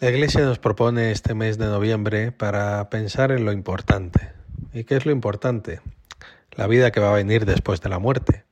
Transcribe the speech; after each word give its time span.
La 0.00 0.10
Iglesia 0.10 0.42
nos 0.42 0.60
propone 0.60 1.10
este 1.10 1.34
mes 1.34 1.58
de 1.58 1.66
noviembre 1.66 2.30
para 2.30 2.88
pensar 2.88 3.32
en 3.32 3.44
lo 3.44 3.50
importante. 3.50 4.30
¿Y 4.72 4.84
qué 4.84 4.94
es 4.94 5.04
lo 5.04 5.10
importante? 5.10 5.80
La 6.52 6.68
vida 6.68 6.92
que 6.92 7.00
va 7.00 7.10
a 7.10 7.16
venir 7.16 7.46
después 7.46 7.80
de 7.80 7.88
la 7.88 7.98
muerte. 7.98 8.44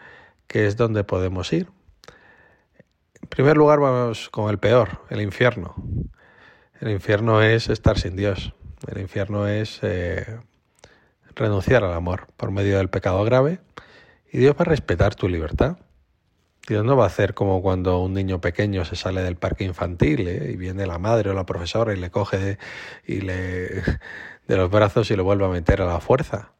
que 0.48 0.67
es 0.67 0.76
donde 0.76 1.06
podemos 1.06 1.53
ir. 1.53 1.69
En 3.22 3.30
primer 3.30 3.56
lugar 3.56 3.80
vamos 3.80 4.30
con 4.30 4.50
el 4.50 4.58
peor, 4.58 5.00
el 5.09 5.22
infierno. 5.22 5.75
El 6.81 6.92
infierno 6.92 7.42
es 7.42 7.69
estar 7.69 7.97
sin 7.97 8.17
Dios. 8.17 8.53
El 8.86 9.00
infierno 9.00 9.47
es 9.47 9.80
eh, 9.81 10.41
renunciar 11.34 11.86
al 11.86 11.94
amor 11.94 12.28
por 12.36 12.52
medio 12.52 12.80
del 12.80 12.89
pecado 12.89 13.23
grave 13.23 13.62
y 14.30 14.39
Dios 14.39 14.58
va 14.58 14.64
a 14.64 14.66
respetar 14.66 15.16
tu 15.16 15.30
libertad. 15.30 15.78
Dios 16.67 16.83
no 16.83 16.97
va 16.97 17.03
a 17.03 17.08
hacer 17.08 17.35
como 17.35 17.61
cuando 17.61 17.99
un 17.99 18.13
niño 18.13 18.41
pequeño 18.41 18.85
se 18.85 18.95
sale 18.95 19.21
del 19.21 19.35
parque 19.35 19.63
infantil 19.66 20.27
¿eh? 20.27 20.52
y 20.52 20.55
viene 20.55 20.88
la 20.88 20.97
madre 20.97 21.30
o 21.30 21.33
la 21.33 21.45
profesora 21.45 21.94
y 21.94 21.97
le 21.97 22.09
coge 22.09 22.38
de, 22.38 22.57
y 23.05 23.22
le, 23.22 23.67
de 24.47 24.57
los 24.57 24.72
brazos 24.72 25.11
y 25.11 25.16
lo 25.16 25.23
vuelve 25.23 25.45
a 25.45 25.49
meter 25.49 25.81
a 25.81 25.85
la 25.85 25.99
fuerza. 25.99 26.53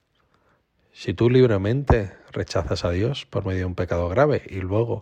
Si 0.92 1.14
tú 1.14 1.30
libremente 1.30 2.14
rechazas 2.31 2.86
a 2.86 2.92
Dios 2.92 3.25
por 3.25 3.45
medio 3.45 3.59
de 3.59 3.66
un 3.66 3.75
pecado 3.75 4.08
grave 4.08 4.44
y 4.47 4.62
luego 4.62 5.02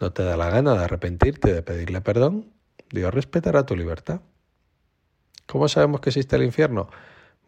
no 0.00 0.12
te 0.12 0.22
da 0.22 0.36
la 0.36 0.50
gana 0.50 0.74
de 0.74 0.84
arrepentirte, 0.84 1.52
de 1.52 1.62
pedirle 1.62 2.00
perdón, 2.00 2.52
Dios 2.90 3.12
respetará 3.12 3.66
tu 3.66 3.76
libertad. 3.76 4.20
¿Cómo 5.46 5.66
sabemos 5.68 6.00
que 6.00 6.10
existe 6.10 6.36
el 6.36 6.44
infierno? 6.44 6.88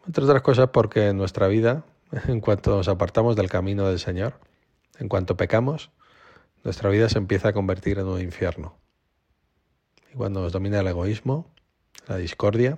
Entre 0.05 0.23
otras 0.23 0.41
cosas 0.41 0.69
porque 0.73 1.07
en 1.07 1.17
nuestra 1.17 1.47
vida, 1.47 1.85
en 2.27 2.41
cuanto 2.41 2.75
nos 2.75 2.89
apartamos 2.89 3.35
del 3.37 3.49
camino 3.49 3.87
del 3.87 3.99
Señor, 3.99 4.39
en 4.99 5.07
cuanto 5.07 5.37
pecamos, 5.37 5.89
nuestra 6.63 6.89
vida 6.89 7.09
se 7.09 7.17
empieza 7.17 7.49
a 7.49 7.53
convertir 7.53 7.99
en 7.99 8.07
un 8.07 8.21
infierno. 8.21 8.77
Y 10.13 10.17
cuando 10.17 10.41
nos 10.41 10.51
domina 10.51 10.79
el 10.79 10.87
egoísmo, 10.87 11.47
la 12.07 12.17
discordia, 12.17 12.77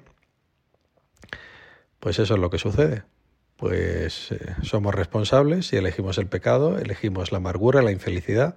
pues 1.99 2.19
eso 2.19 2.35
es 2.35 2.39
lo 2.39 2.49
que 2.49 2.59
sucede. 2.59 3.03
Pues 3.57 4.31
eh, 4.31 4.55
somos 4.61 4.93
responsables 4.93 5.71
y 5.73 5.77
elegimos 5.77 6.17
el 6.17 6.27
pecado, 6.27 6.77
elegimos 6.77 7.31
la 7.31 7.37
amargura, 7.37 7.81
la 7.81 7.91
infelicidad, 7.91 8.55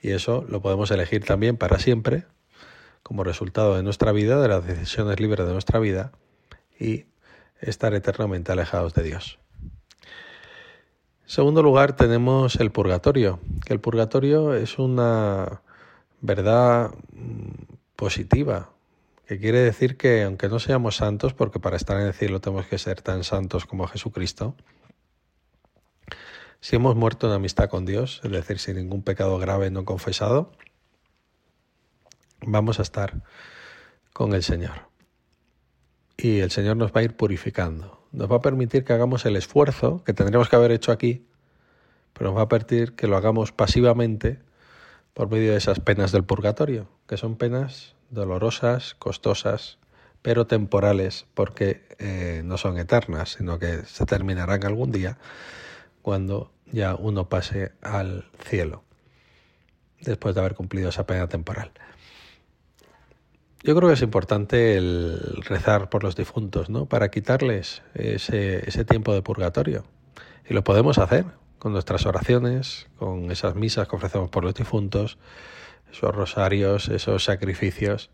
y 0.00 0.10
eso 0.10 0.44
lo 0.48 0.60
podemos 0.60 0.90
elegir 0.90 1.24
también 1.24 1.56
para 1.56 1.78
siempre, 1.78 2.24
como 3.02 3.24
resultado 3.24 3.76
de 3.76 3.82
nuestra 3.82 4.12
vida, 4.12 4.40
de 4.40 4.48
las 4.48 4.66
decisiones 4.66 5.20
libres 5.20 5.46
de 5.46 5.52
nuestra 5.52 5.78
vida, 5.78 6.12
y 6.78 7.06
estar 7.60 7.94
eternamente 7.94 8.52
alejados 8.52 8.94
de 8.94 9.02
Dios. 9.04 9.38
Segundo 11.36 11.62
lugar 11.62 11.94
tenemos 11.94 12.56
el 12.56 12.70
purgatorio, 12.72 13.40
que 13.66 13.74
el 13.74 13.78
purgatorio 13.78 14.54
es 14.54 14.78
una 14.78 15.60
verdad 16.22 16.94
mm, 17.12 17.74
positiva, 17.94 18.70
que 19.26 19.38
quiere 19.38 19.58
decir 19.58 19.98
que 19.98 20.22
aunque 20.22 20.48
no 20.48 20.58
seamos 20.60 20.96
santos, 20.96 21.34
porque 21.34 21.60
para 21.60 21.76
estar 21.76 22.00
en 22.00 22.06
el 22.06 22.14
cielo 22.14 22.40
tenemos 22.40 22.64
que 22.64 22.78
ser 22.78 23.02
tan 23.02 23.22
santos 23.22 23.66
como 23.66 23.86
Jesucristo, 23.86 24.56
si 26.60 26.76
hemos 26.76 26.96
muerto 26.96 27.26
en 27.26 27.34
amistad 27.34 27.68
con 27.68 27.84
Dios, 27.84 28.22
es 28.24 28.30
decir, 28.30 28.58
sin 28.58 28.76
ningún 28.76 29.02
pecado 29.02 29.38
grave 29.38 29.70
no 29.70 29.84
confesado, 29.84 30.52
vamos 32.46 32.78
a 32.78 32.82
estar 32.82 33.22
con 34.14 34.32
el 34.32 34.42
Señor. 34.42 34.88
Y 36.16 36.38
el 36.38 36.50
Señor 36.50 36.78
nos 36.78 36.92
va 36.92 37.00
a 37.00 37.04
ir 37.04 37.14
purificando 37.14 37.95
nos 38.12 38.30
va 38.30 38.36
a 38.36 38.42
permitir 38.42 38.84
que 38.84 38.92
hagamos 38.92 39.26
el 39.26 39.36
esfuerzo 39.36 40.02
que 40.04 40.12
tendríamos 40.12 40.48
que 40.48 40.56
haber 40.56 40.70
hecho 40.70 40.92
aquí, 40.92 41.26
pero 42.12 42.30
nos 42.30 42.38
va 42.38 42.42
a 42.42 42.48
permitir 42.48 42.94
que 42.94 43.06
lo 43.06 43.16
hagamos 43.16 43.52
pasivamente 43.52 44.38
por 45.14 45.30
medio 45.30 45.52
de 45.52 45.58
esas 45.58 45.80
penas 45.80 46.12
del 46.12 46.24
purgatorio, 46.24 46.88
que 47.06 47.16
son 47.16 47.36
penas 47.36 47.94
dolorosas, 48.10 48.94
costosas, 48.94 49.78
pero 50.22 50.46
temporales, 50.46 51.26
porque 51.34 51.86
eh, 51.98 52.42
no 52.44 52.58
son 52.58 52.78
eternas, 52.78 53.36
sino 53.38 53.58
que 53.58 53.84
se 53.84 54.06
terminarán 54.06 54.64
algún 54.64 54.92
día 54.92 55.18
cuando 56.02 56.52
ya 56.72 56.94
uno 56.94 57.28
pase 57.28 57.72
al 57.82 58.28
cielo, 58.44 58.82
después 60.00 60.34
de 60.34 60.40
haber 60.40 60.54
cumplido 60.54 60.88
esa 60.88 61.06
pena 61.06 61.28
temporal. 61.28 61.70
Yo 63.62 63.74
creo 63.74 63.88
que 63.88 63.94
es 63.94 64.02
importante 64.02 64.76
el 64.76 65.42
rezar 65.48 65.88
por 65.88 66.04
los 66.04 66.14
difuntos, 66.14 66.70
¿no? 66.70 66.86
Para 66.86 67.10
quitarles 67.10 67.82
ese, 67.94 68.68
ese 68.68 68.84
tiempo 68.84 69.12
de 69.12 69.22
purgatorio. 69.22 69.84
Y 70.48 70.54
lo 70.54 70.62
podemos 70.62 70.98
hacer 70.98 71.24
con 71.58 71.72
nuestras 71.72 72.06
oraciones, 72.06 72.86
con 72.96 73.30
esas 73.30 73.54
misas 73.54 73.88
que 73.88 73.96
ofrecemos 73.96 74.30
por 74.30 74.44
los 74.44 74.54
difuntos, 74.54 75.18
esos 75.90 76.14
rosarios, 76.14 76.88
esos 76.88 77.24
sacrificios. 77.24 78.10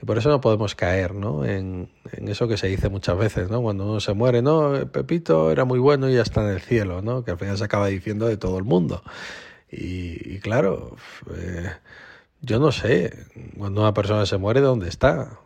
Y 0.00 0.04
por 0.04 0.18
eso 0.18 0.28
no 0.28 0.40
podemos 0.40 0.74
caer 0.74 1.14
¿no? 1.14 1.44
En, 1.44 1.90
en, 2.12 2.28
eso 2.28 2.46
que 2.48 2.58
se 2.58 2.68
dice 2.68 2.90
muchas 2.90 3.16
veces, 3.16 3.48
¿no? 3.48 3.62
Cuando 3.62 3.84
uno 3.84 4.00
se 4.00 4.12
muere, 4.12 4.42
no, 4.42 4.72
Pepito 4.92 5.50
era 5.50 5.64
muy 5.64 5.78
bueno 5.78 6.08
y 6.10 6.14
ya 6.14 6.22
está 6.22 6.42
en 6.42 6.50
el 6.50 6.60
cielo, 6.60 7.00
¿no? 7.00 7.24
Que 7.24 7.30
al 7.30 7.38
final 7.38 7.56
se 7.56 7.64
acaba 7.64 7.86
diciendo 7.86 8.26
de 8.26 8.36
todo 8.36 8.58
el 8.58 8.64
mundo. 8.64 9.02
Y, 9.70 10.34
y 10.34 10.38
claro, 10.40 10.96
eh, 11.34 11.70
yo 12.46 12.60
no 12.60 12.70
sé, 12.70 13.26
cuando 13.58 13.80
una 13.80 13.92
persona 13.92 14.24
se 14.24 14.38
muere, 14.38 14.60
¿dónde 14.60 14.88
está? 14.88 15.40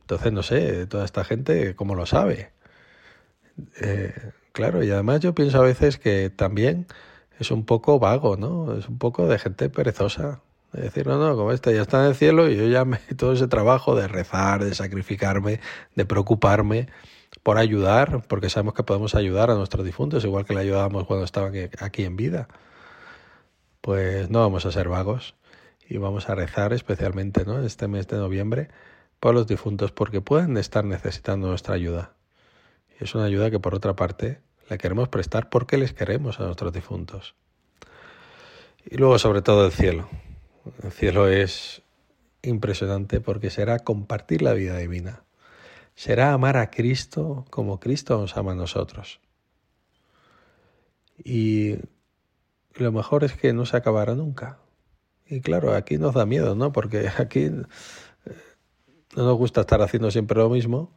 Entonces, 0.00 0.32
no 0.32 0.42
sé, 0.42 0.86
toda 0.86 1.04
esta 1.04 1.24
gente, 1.24 1.74
¿cómo 1.74 1.94
lo 1.94 2.06
sabe? 2.06 2.52
Eh, 3.82 4.14
claro, 4.52 4.82
y 4.82 4.90
además 4.90 5.20
yo 5.20 5.34
pienso 5.34 5.58
a 5.58 5.62
veces 5.62 5.98
que 5.98 6.30
también 6.30 6.86
es 7.38 7.50
un 7.50 7.66
poco 7.66 7.98
vago, 7.98 8.38
¿no? 8.38 8.74
Es 8.78 8.88
un 8.88 8.98
poco 8.98 9.28
de 9.28 9.38
gente 9.38 9.68
perezosa. 9.68 10.40
Es 10.72 10.84
decir, 10.84 11.06
no, 11.06 11.18
no, 11.18 11.36
como 11.36 11.52
este 11.52 11.74
ya 11.74 11.82
está 11.82 12.00
en 12.02 12.08
el 12.08 12.14
cielo 12.14 12.48
y 12.48 12.56
yo 12.56 12.66
ya 12.66 12.86
me 12.86 12.96
todo 13.18 13.34
ese 13.34 13.46
trabajo 13.46 13.94
de 13.94 14.08
rezar, 14.08 14.64
de 14.64 14.74
sacrificarme, 14.74 15.60
de 15.96 16.06
preocuparme 16.06 16.88
por 17.42 17.58
ayudar, 17.58 18.22
porque 18.26 18.48
sabemos 18.48 18.72
que 18.72 18.84
podemos 18.84 19.14
ayudar 19.14 19.50
a 19.50 19.54
nuestros 19.54 19.84
difuntos, 19.84 20.24
igual 20.24 20.46
que 20.46 20.54
le 20.54 20.60
ayudábamos 20.60 21.06
cuando 21.06 21.26
estaban 21.26 21.52
aquí 21.80 22.04
en 22.04 22.16
vida. 22.16 22.48
Pues 23.82 24.30
no 24.30 24.40
vamos 24.40 24.64
a 24.66 24.72
ser 24.72 24.88
vagos 24.88 25.34
y 25.90 25.98
vamos 25.98 26.28
a 26.28 26.36
rezar 26.36 26.72
especialmente 26.72 27.44
¿no? 27.44 27.60
este 27.64 27.88
mes 27.88 28.06
de 28.06 28.16
noviembre 28.16 28.68
por 29.18 29.34
los 29.34 29.48
difuntos 29.48 29.90
porque 29.90 30.20
pueden 30.20 30.56
estar 30.56 30.84
necesitando 30.84 31.48
nuestra 31.48 31.74
ayuda. 31.74 32.14
Y 32.98 33.04
es 33.04 33.14
una 33.16 33.24
ayuda 33.24 33.50
que 33.50 33.58
por 33.58 33.74
otra 33.74 33.96
parte 33.96 34.40
le 34.70 34.78
queremos 34.78 35.08
prestar 35.08 35.50
porque 35.50 35.76
les 35.76 35.92
queremos 35.92 36.38
a 36.38 36.44
nuestros 36.44 36.72
difuntos. 36.72 37.34
Y 38.88 38.98
luego 38.98 39.18
sobre 39.18 39.42
todo 39.42 39.66
el 39.66 39.72
cielo. 39.72 40.08
El 40.84 40.92
cielo 40.92 41.26
es 41.26 41.82
impresionante 42.42 43.20
porque 43.20 43.50
será 43.50 43.80
compartir 43.80 44.42
la 44.42 44.52
vida 44.52 44.76
divina. 44.76 45.24
Será 45.96 46.32
amar 46.32 46.56
a 46.56 46.70
Cristo 46.70 47.44
como 47.50 47.80
Cristo 47.80 48.16
nos 48.16 48.36
ama 48.36 48.52
a 48.52 48.54
nosotros. 48.54 49.20
Y 51.18 51.78
lo 52.74 52.92
mejor 52.92 53.24
es 53.24 53.32
que 53.32 53.52
no 53.52 53.66
se 53.66 53.76
acabará 53.76 54.14
nunca. 54.14 54.60
Y 55.30 55.40
claro, 55.40 55.74
aquí 55.74 55.96
nos 55.96 56.14
da 56.14 56.26
miedo, 56.26 56.56
¿no? 56.56 56.72
Porque 56.72 57.08
aquí 57.18 57.44
eh, 57.44 57.62
no 59.16 59.24
nos 59.24 59.38
gusta 59.38 59.62
estar 59.62 59.80
haciendo 59.80 60.10
siempre 60.10 60.38
lo 60.38 60.50
mismo, 60.50 60.92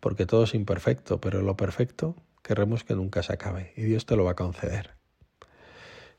porque 0.00 0.26
todo 0.26 0.44
es 0.44 0.54
imperfecto, 0.54 1.20
pero 1.20 1.42
lo 1.42 1.56
perfecto 1.56 2.16
queremos 2.42 2.84
que 2.84 2.94
nunca 2.94 3.22
se 3.22 3.32
acabe 3.32 3.72
y 3.76 3.82
Dios 3.82 4.04
te 4.04 4.16
lo 4.16 4.24
va 4.24 4.32
a 4.32 4.36
conceder. 4.36 4.90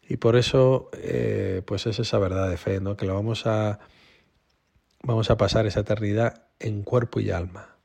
Y 0.08 0.18
por 0.18 0.36
eso, 0.36 0.90
eh, 0.94 1.64
pues 1.66 1.88
es 1.88 2.00
esa 2.00 2.20
verdad 2.20 2.50
de 2.50 2.58
fe, 2.58 2.80
¿no? 2.80 2.96
Que 2.96 3.08
lo 3.08 3.16
vamos 3.16 3.48
a, 3.48 3.80
vamos 5.04 5.32
a 5.32 5.38
pasar 5.38 5.66
esa 5.66 5.80
eternidad 5.80 6.44
en 6.60 6.84
cuerpo 6.84 7.20
y 7.20 7.32
alma. 7.32 7.76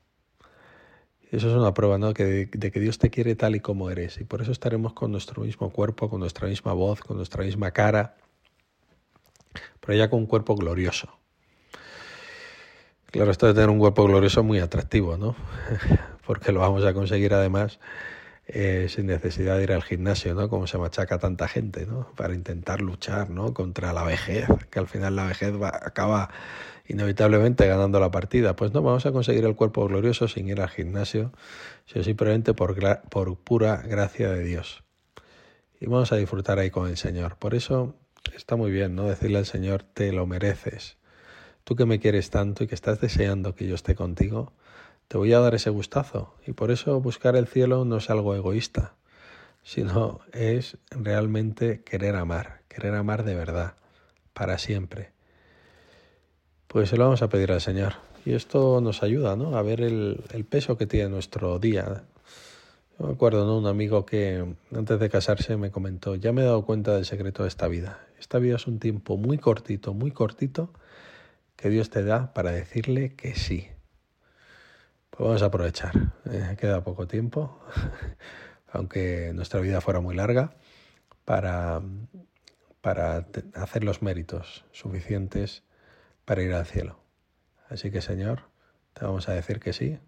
Eso 1.31 1.49
es 1.49 1.55
una 1.55 1.73
prueba 1.73 1.97
¿no? 1.97 2.11
de 2.11 2.49
que 2.49 2.79
Dios 2.79 2.99
te 2.99 3.09
quiere 3.09 3.35
tal 3.35 3.55
y 3.55 3.61
como 3.61 3.89
eres. 3.89 4.19
Y 4.19 4.25
por 4.25 4.41
eso 4.41 4.51
estaremos 4.51 4.93
con 4.93 5.11
nuestro 5.11 5.43
mismo 5.43 5.71
cuerpo, 5.71 6.09
con 6.09 6.19
nuestra 6.19 6.47
misma 6.47 6.73
voz, 6.73 6.99
con 6.99 7.15
nuestra 7.15 7.45
misma 7.45 7.71
cara, 7.71 8.17
pero 9.85 9.97
ya 9.97 10.09
con 10.09 10.19
un 10.19 10.25
cuerpo 10.25 10.55
glorioso. 10.55 11.09
Claro, 13.11 13.31
esto 13.31 13.47
de 13.47 13.53
tener 13.53 13.69
un 13.69 13.79
cuerpo 13.79 14.05
glorioso 14.05 14.39
es 14.39 14.45
muy 14.45 14.59
atractivo, 14.59 15.17
¿no? 15.17 15.35
Porque 16.25 16.53
lo 16.53 16.61
vamos 16.61 16.85
a 16.85 16.93
conseguir 16.93 17.33
además 17.33 17.79
eh, 18.47 18.87
sin 18.89 19.07
necesidad 19.07 19.57
de 19.57 19.63
ir 19.63 19.71
al 19.73 19.83
gimnasio, 19.83 20.33
¿no? 20.33 20.49
Como 20.49 20.65
se 20.65 20.77
machaca 20.77 21.19
tanta 21.19 21.47
gente, 21.47 21.85
¿no? 21.85 22.07
Para 22.15 22.33
intentar 22.33 22.81
luchar, 22.81 23.29
¿no? 23.29 23.53
Contra 23.53 23.91
la 23.91 24.03
vejez, 24.03 24.47
que 24.69 24.79
al 24.79 24.87
final 24.87 25.15
la 25.15 25.25
vejez 25.25 25.53
va, 25.61 25.69
acaba 25.69 26.29
inevitablemente 26.87 27.67
ganando 27.67 27.99
la 27.99 28.11
partida. 28.11 28.55
Pues 28.55 28.73
no, 28.73 28.81
vamos 28.81 29.05
a 29.05 29.11
conseguir 29.11 29.45
el 29.45 29.55
cuerpo 29.55 29.87
glorioso 29.87 30.27
sin 30.27 30.47
ir 30.47 30.61
al 30.61 30.69
gimnasio, 30.69 31.31
sino 31.85 32.03
simplemente 32.03 32.53
por, 32.53 32.77
por 33.09 33.37
pura 33.37 33.77
gracia 33.77 34.31
de 34.31 34.43
Dios. 34.43 34.83
Y 35.79 35.87
vamos 35.87 36.11
a 36.11 36.15
disfrutar 36.15 36.59
ahí 36.59 36.69
con 36.69 36.87
el 36.87 36.97
Señor. 36.97 37.37
Por 37.37 37.55
eso 37.55 37.95
está 38.35 38.55
muy 38.55 38.71
bien, 38.71 38.95
¿no? 38.95 39.07
Decirle 39.07 39.39
al 39.39 39.45
Señor, 39.45 39.83
te 39.83 40.11
lo 40.11 40.25
mereces. 40.25 40.97
Tú 41.63 41.75
que 41.75 41.85
me 41.85 41.99
quieres 41.99 42.29
tanto 42.29 42.63
y 42.63 42.67
que 42.67 42.75
estás 42.75 42.99
deseando 43.01 43.55
que 43.55 43.67
yo 43.67 43.75
esté 43.75 43.95
contigo, 43.95 44.53
te 45.07 45.17
voy 45.17 45.33
a 45.33 45.39
dar 45.39 45.55
ese 45.55 45.69
gustazo. 45.69 46.33
Y 46.47 46.53
por 46.53 46.71
eso 46.71 46.99
buscar 47.01 47.35
el 47.35 47.47
cielo 47.47 47.85
no 47.85 47.97
es 47.97 48.09
algo 48.09 48.35
egoísta, 48.35 48.95
sino 49.63 50.21
es 50.31 50.77
realmente 50.89 51.81
querer 51.83 52.15
amar, 52.15 52.61
querer 52.67 52.95
amar 52.95 53.23
de 53.23 53.35
verdad, 53.35 53.75
para 54.33 54.57
siempre. 54.57 55.11
Pues 56.67 56.89
se 56.89 56.97
lo 56.97 57.03
vamos 57.03 57.21
a 57.21 57.29
pedir 57.29 57.51
al 57.51 57.61
Señor. 57.61 57.95
Y 58.25 58.33
esto 58.33 58.81
nos 58.81 59.03
ayuda 59.03 59.35
¿no? 59.35 59.57
a 59.57 59.61
ver 59.61 59.81
el, 59.81 60.45
peso 60.49 60.77
que 60.77 60.85
tiene 60.85 61.09
nuestro 61.09 61.59
día. 61.59 62.03
Yo 62.97 63.07
me 63.07 63.13
acuerdo, 63.13 63.45
¿no? 63.45 63.57
Un 63.57 63.67
amigo 63.67 64.05
que 64.05 64.45
antes 64.73 64.99
de 64.99 65.09
casarse 65.09 65.57
me 65.57 65.71
comentó, 65.71 66.15
ya 66.15 66.31
me 66.31 66.41
he 66.41 66.45
dado 66.45 66.63
cuenta 66.63 66.95
del 66.95 67.05
secreto 67.05 67.43
de 67.43 67.49
esta 67.49 67.67
vida. 67.67 67.99
Esta 68.31 68.39
vida 68.39 68.55
es 68.55 68.65
un 68.65 68.79
tiempo 68.79 69.17
muy 69.17 69.37
cortito, 69.37 69.93
muy 69.93 70.11
cortito, 70.11 70.71
que 71.57 71.67
Dios 71.67 71.89
te 71.89 72.01
da 72.01 72.33
para 72.33 72.51
decirle 72.51 73.13
que 73.13 73.35
sí. 73.35 73.67
Pues 75.09 75.27
vamos 75.27 75.41
a 75.41 75.47
aprovechar. 75.47 75.91
Eh, 76.31 76.55
queda 76.57 76.81
poco 76.81 77.07
tiempo, 77.07 77.59
aunque 78.71 79.33
nuestra 79.33 79.59
vida 79.59 79.81
fuera 79.81 79.99
muy 79.99 80.15
larga, 80.15 80.55
para, 81.25 81.81
para 82.79 83.27
hacer 83.53 83.83
los 83.83 84.01
méritos 84.01 84.63
suficientes 84.71 85.63
para 86.23 86.41
ir 86.41 86.53
al 86.53 86.65
cielo. 86.65 87.03
Así 87.67 87.91
que 87.91 87.99
Señor, 87.99 88.43
te 88.93 89.03
vamos 89.03 89.27
a 89.27 89.33
decir 89.33 89.59
que 89.59 89.73
sí, 89.73 89.99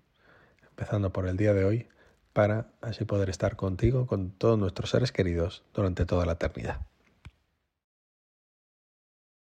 empezando 0.69 1.11
por 1.11 1.27
el 1.27 1.35
día 1.35 1.53
de 1.53 1.65
hoy 1.65 1.89
para 2.31 2.67
así 2.79 3.03
poder 3.03 3.29
estar 3.29 3.57
contigo, 3.57 4.07
con 4.07 4.31
todos 4.31 4.57
nuestros 4.57 4.91
seres 4.91 5.11
queridos 5.11 5.65
durante 5.73 6.05
toda 6.05 6.25
la 6.25 6.31
eternidad. 6.31 6.87